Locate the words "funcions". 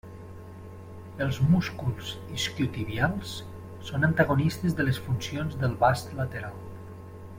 5.09-5.61